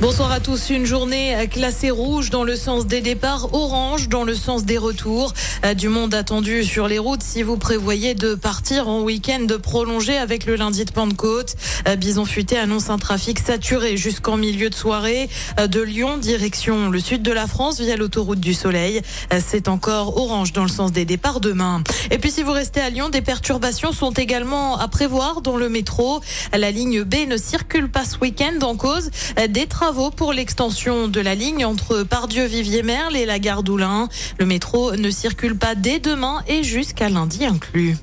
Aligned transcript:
Bonsoir 0.00 0.30
à 0.30 0.38
tous. 0.38 0.70
Une 0.70 0.86
journée 0.86 1.48
classée 1.50 1.90
rouge 1.90 2.30
dans 2.30 2.44
le 2.44 2.54
sens 2.54 2.86
des 2.86 3.00
départs, 3.00 3.52
orange 3.52 4.08
dans 4.08 4.22
le 4.22 4.32
sens 4.32 4.64
des 4.64 4.78
retours. 4.78 5.34
Euh, 5.64 5.74
Du 5.74 5.88
monde 5.88 6.14
attendu 6.14 6.62
sur 6.62 6.86
les 6.86 7.00
routes 7.00 7.24
si 7.24 7.42
vous 7.42 7.56
prévoyez 7.56 8.14
de 8.14 8.36
partir 8.36 8.86
en 8.86 9.02
week-end 9.02 9.44
prolongé 9.60 10.16
avec 10.16 10.46
le 10.46 10.54
lundi 10.54 10.84
de 10.84 10.92
Pentecôte. 10.92 11.56
Euh, 11.88 11.96
Bison 11.96 12.24
Futé 12.24 12.56
annonce 12.56 12.90
un 12.90 12.98
trafic 12.98 13.40
saturé 13.40 13.96
jusqu'en 13.96 14.36
milieu 14.36 14.70
de 14.70 14.74
soirée. 14.76 15.28
Euh, 15.58 15.66
De 15.66 15.80
Lyon, 15.80 16.16
direction 16.18 16.90
le 16.90 17.00
sud 17.00 17.22
de 17.22 17.32
la 17.32 17.48
France 17.48 17.80
via 17.80 17.96
l'autoroute 17.96 18.38
du 18.38 18.54
Soleil. 18.54 19.02
C'est 19.44 19.66
encore 19.66 20.16
orange 20.16 20.52
dans 20.52 20.62
le 20.62 20.68
sens 20.68 20.92
des 20.92 21.06
départs 21.06 21.40
demain. 21.40 21.82
Et 22.12 22.18
puis 22.18 22.30
si 22.30 22.44
vous 22.44 22.52
restez 22.52 22.80
à 22.80 22.88
Lyon, 22.88 23.08
des 23.08 23.20
perturbations 23.20 23.90
sont 23.90 24.12
également 24.12 24.78
à 24.78 24.86
prévoir 24.86 25.40
dans 25.40 25.56
le 25.56 25.68
métro. 25.68 26.20
La 26.56 26.70
ligne 26.70 27.02
B 27.02 27.26
ne 27.26 27.36
circule 27.36 27.90
pas 27.90 28.04
ce 28.04 28.16
week-end 28.18 28.54
en 28.62 28.76
cause 28.76 29.10
des 29.48 29.66
travaux 29.66 29.87
pour 30.16 30.34
l'extension 30.34 31.08
de 31.08 31.18
la 31.18 31.34
ligne 31.34 31.64
entre 31.64 32.02
Pardieu-Vivier-Merle 32.02 33.16
et 33.16 33.24
la 33.24 33.38
gare 33.38 33.62
d'Oulin. 33.62 34.08
Le 34.38 34.44
métro 34.44 34.94
ne 34.94 35.10
circule 35.10 35.56
pas 35.56 35.74
dès 35.74 35.98
demain 35.98 36.42
et 36.46 36.62
jusqu'à 36.62 37.08
lundi 37.08 37.46
inclus. 37.46 37.96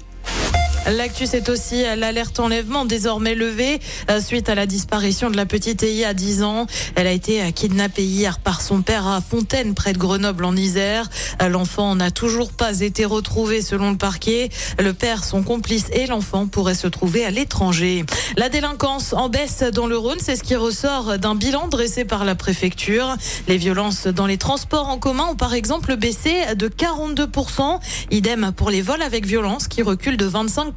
L'actu, 0.87 1.25
c'est 1.25 1.49
aussi 1.49 1.81
l'alerte 1.81 2.39
enlèvement 2.39 2.85
désormais 2.85 3.33
levée 3.33 3.79
euh, 4.11 4.21
suite 4.21 4.49
à 4.49 4.55
la 4.55 4.67
disparition 4.67 5.31
de 5.31 5.35
la 5.35 5.47
petite 5.47 5.81
Eyi 5.81 6.05
à 6.05 6.13
10 6.13 6.43
ans. 6.43 6.67
Elle 6.93 7.07
a 7.07 7.11
été 7.11 7.51
kidnappée 7.53 8.03
hier 8.03 8.37
par 8.37 8.61
son 8.61 8.83
père 8.83 9.07
à 9.07 9.19
Fontaine, 9.19 9.73
près 9.73 9.93
de 9.93 9.97
Grenoble, 9.97 10.45
en 10.45 10.55
Isère. 10.55 11.09
Euh, 11.41 11.49
L'enfant 11.49 11.95
n'a 11.95 12.11
toujours 12.11 12.51
pas 12.51 12.81
été 12.81 13.03
retrouvé 13.03 13.63
selon 13.63 13.89
le 13.89 13.97
parquet. 13.97 14.49
Le 14.77 14.93
père, 14.93 15.23
son 15.23 15.41
complice 15.41 15.85
et 15.91 16.05
l'enfant 16.05 16.45
pourraient 16.45 16.75
se 16.75 16.87
trouver 16.87 17.25
à 17.25 17.31
l'étranger. 17.31 18.05
La 18.37 18.49
délinquance 18.49 19.13
en 19.13 19.27
baisse 19.27 19.63
dans 19.73 19.87
le 19.87 19.97
Rhône, 19.97 20.19
c'est 20.21 20.35
ce 20.35 20.43
qui 20.43 20.55
ressort 20.55 21.17
d'un 21.17 21.33
bilan 21.33 21.67
dressé 21.67 22.05
par 22.05 22.25
la 22.25 22.35
préfecture. 22.35 23.15
Les 23.47 23.57
violences 23.57 24.05
dans 24.05 24.27
les 24.27 24.37
transports 24.37 24.87
en 24.87 24.99
commun 24.99 25.29
ont 25.31 25.35
par 25.35 25.55
exemple 25.55 25.95
baissé 25.95 26.35
de 26.55 26.67
42%. 26.67 27.79
Idem 28.11 28.51
pour 28.55 28.69
les 28.69 28.83
vols 28.83 29.01
avec 29.01 29.25
violence 29.25 29.67
qui 29.67 29.81
reculent 29.81 30.17
de 30.17 30.29
25%. 30.29 30.74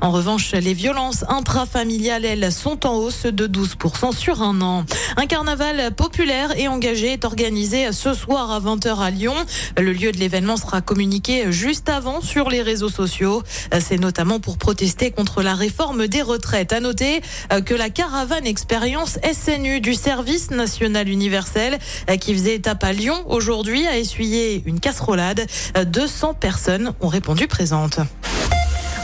En 0.00 0.10
revanche, 0.10 0.52
les 0.52 0.74
violences 0.74 1.24
intrafamiliales, 1.28 2.24
elles, 2.24 2.52
sont 2.52 2.86
en 2.86 2.94
hausse 2.94 3.24
de 3.24 3.46
12% 3.46 4.14
sur 4.14 4.42
un 4.42 4.60
an. 4.60 4.84
Un 5.16 5.26
carnaval 5.26 5.94
populaire 5.94 6.56
et 6.56 6.68
engagé 6.68 7.14
est 7.14 7.24
organisé 7.24 7.92
ce 7.92 8.12
soir 8.12 8.50
à 8.50 8.60
20h 8.60 8.98
à 8.98 9.10
Lyon. 9.10 9.34
Le 9.78 9.92
lieu 9.92 10.12
de 10.12 10.18
l'événement 10.18 10.56
sera 10.56 10.80
communiqué 10.80 11.50
juste 11.50 11.88
avant 11.88 12.20
sur 12.20 12.50
les 12.50 12.62
réseaux 12.62 12.90
sociaux. 12.90 13.42
C'est 13.80 13.98
notamment 13.98 14.38
pour 14.38 14.58
protester 14.58 15.10
contre 15.10 15.42
la 15.42 15.54
réforme 15.54 16.06
des 16.06 16.22
retraites. 16.22 16.72
À 16.72 16.80
noter 16.80 17.22
que 17.64 17.74
la 17.74 17.90
caravane 17.90 18.46
expérience 18.46 19.18
SNU 19.32 19.80
du 19.80 19.94
service 19.94 20.50
national 20.50 21.08
universel 21.08 21.78
qui 22.20 22.34
faisait 22.34 22.56
étape 22.56 22.84
à 22.84 22.92
Lyon 22.92 23.24
aujourd'hui 23.26 23.86
a 23.86 23.96
essuyé 23.96 24.62
une 24.66 24.80
casserolade. 24.80 25.46
200 25.86 26.34
personnes 26.34 26.92
ont 27.00 27.08
répondu 27.08 27.46
présentes. 27.46 28.00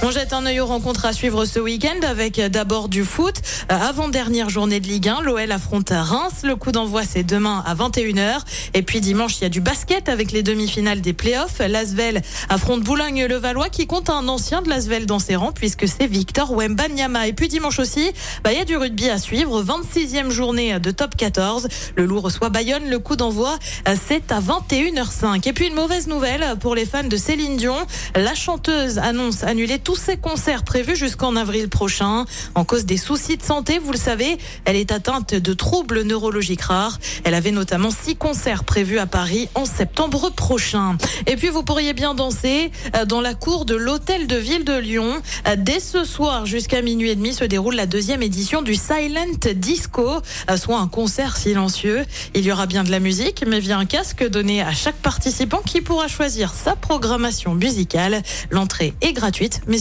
On 0.05 0.11
jette 0.11 0.33
un 0.33 0.45
œil 0.47 0.59
aux 0.59 0.67
rencontres 0.67 1.05
à 1.05 1.13
suivre 1.13 1.45
ce 1.45 1.61
week-end 1.61 2.05
avec 2.05 2.41
d'abord 2.41 2.89
du 2.89 3.05
foot. 3.05 3.37
Euh, 3.71 3.77
Avant-dernière 3.77 4.51
journée 4.51 4.81
de 4.81 4.87
Ligue 4.89 5.09
1, 5.09 5.21
l'OL 5.21 5.53
affronte 5.53 5.91
Reims. 5.91 6.43
Le 6.43 6.57
coup 6.57 6.73
d'envoi, 6.73 7.03
c'est 7.05 7.23
demain 7.23 7.63
à 7.65 7.77
21h. 7.77 8.41
Et 8.75 8.83
puis 8.83 9.01
dimanche, 9.01 9.39
il 9.39 9.43
y 9.43 9.45
a 9.45 9.49
du 9.49 9.61
basket 9.61 10.09
avec 10.09 10.33
les 10.33 10.43
demi-finales 10.43 11.03
des 11.03 11.13
playoffs. 11.13 11.61
L'Asvel 11.61 12.21
affronte 12.49 12.81
Boulogne-le-Valois 12.81 13.69
qui 13.69 13.87
compte 13.87 14.11
un 14.11 14.27
ancien 14.27 14.61
de 14.61 14.69
l'Asvel 14.69 15.07
dans 15.07 15.21
ses 15.21 15.37
rangs 15.37 15.53
puisque 15.53 15.87
c'est 15.87 16.09
Victor 16.09 16.51
Wembanyama. 16.51 17.29
Et 17.29 17.33
puis 17.33 17.47
dimanche 17.47 17.79
aussi, 17.79 18.11
bah, 18.43 18.53
il 18.53 18.59
y 18.59 18.61
a 18.61 18.65
du 18.65 18.77
rugby 18.77 19.09
à 19.09 19.19
suivre. 19.19 19.63
26e 19.63 20.31
journée 20.31 20.81
de 20.81 20.91
top 20.91 21.15
14. 21.15 21.69
Le 21.95 22.07
Loup 22.07 22.21
reçoit 22.21 22.49
Bayonne. 22.49 22.91
Le 22.91 22.99
coup 22.99 23.15
d'envoi, 23.15 23.57
euh, 23.87 23.95
c'est 24.09 24.33
à 24.33 24.41
21h05. 24.41 25.49
Et 25.49 25.53
puis 25.53 25.69
une 25.69 25.75
mauvaise 25.75 26.09
nouvelle 26.09 26.57
pour 26.59 26.75
les 26.75 26.87
fans 26.87 27.05
de 27.05 27.17
Céline 27.17 27.57
Dion. 27.57 27.77
La 28.17 28.35
chanteuse 28.35 28.99
annonce 28.99 29.45
annuler 29.45 29.79
tous 29.93 29.97
ses 29.97 30.17
concerts 30.17 30.63
prévus 30.63 30.97
jusqu'en 30.97 31.37
avril 31.37 31.69
prochain. 31.69 32.25
En 32.55 32.65
cause 32.65 32.87
des 32.87 32.97
soucis 32.97 33.37
de 33.37 33.43
santé, 33.43 33.79
vous 33.79 33.93
le 33.93 33.99
savez, 33.99 34.39
elle 34.65 34.77
est 34.77 34.91
atteinte 34.91 35.35
de 35.35 35.53
troubles 35.53 36.01
neurologiques 36.01 36.63
rares. 36.63 36.99
Elle 37.25 37.35
avait 37.35 37.51
notamment 37.51 37.91
six 37.91 38.17
concerts 38.17 38.65
prévus 38.65 38.99
à 38.99 39.05
Paris 39.05 39.51
en 39.55 39.67
septembre 39.67 40.31
prochain. 40.31 40.97
Et 41.27 41.37
puis 41.37 41.49
vous 41.49 41.63
pourriez 41.63 41.93
bien 41.93 42.15
danser 42.15 42.73
euh, 42.97 43.05
dans 43.05 43.21
la 43.21 43.35
cour 43.35 43.67
de 43.67 43.75
l'hôtel 43.75 44.27
de 44.27 44.37
ville 44.37 44.65
de 44.65 44.79
Lyon. 44.79 45.21
Euh, 45.47 45.57
Dès 45.59 45.79
ce 45.79 46.05
soir 46.05 46.47
jusqu'à 46.47 46.81
minuit 46.81 47.11
et 47.11 47.15
demi 47.15 47.35
se 47.35 47.45
déroule 47.45 47.75
la 47.75 47.85
deuxième 47.85 48.23
édition 48.23 48.63
du 48.63 48.77
Silent 48.77 49.53
Disco, 49.57 50.09
euh, 50.51 50.57
soit 50.57 50.79
un 50.79 50.89
concert 50.89 51.37
silencieux. 51.37 52.07
Il 52.35 52.47
y 52.47 52.51
aura 52.51 52.65
bien 52.65 52.83
de 52.83 52.91
la 52.91 52.99
musique, 52.99 53.45
mais 53.47 53.61
via 53.61 53.77
un 53.77 53.85
casque 53.85 54.27
donné 54.27 54.63
à 54.63 54.73
chaque 54.73 54.97
participant 54.97 55.61
qui 55.67 55.83
pourra 55.83 56.09
choisir 56.09 56.55
sa 56.55 56.77
programmation 56.77 57.55
musicale. 57.55 58.23
L'entrée 58.51 58.95
est 59.03 59.13
gratuite, 59.13 59.61